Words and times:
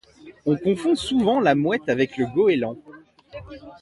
On 0.47 0.55
confond 0.57 0.95
souvent 0.95 1.39
la 1.39 1.53
Mouette 1.53 1.87
avec 1.87 2.17
le 2.17 2.25
Goéland. 2.25 2.75